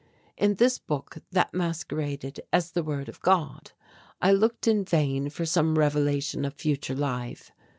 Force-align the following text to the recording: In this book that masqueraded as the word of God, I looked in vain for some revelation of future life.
In 0.35 0.55
this 0.55 0.79
book 0.79 1.19
that 1.31 1.53
masqueraded 1.53 2.39
as 2.51 2.71
the 2.71 2.81
word 2.81 3.07
of 3.07 3.19
God, 3.21 3.73
I 4.19 4.31
looked 4.31 4.67
in 4.67 4.83
vain 4.83 5.29
for 5.29 5.45
some 5.45 5.77
revelation 5.77 6.43
of 6.43 6.55
future 6.55 6.95
life. 6.95 7.51